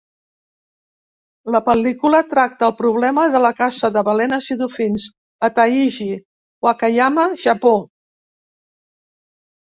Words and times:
La 1.55 1.59
pel·lícula 1.65 2.21
tracta 2.29 2.65
el 2.67 2.71
problema 2.79 3.25
de 3.35 3.41
la 3.43 3.51
caça 3.59 3.91
de 3.97 4.01
balenes 4.07 4.47
i 4.55 4.57
dofins 4.61 5.05
a 5.49 5.49
Taiji, 5.59 6.07
Wakayama, 6.69 7.27
Japó. 7.45 7.75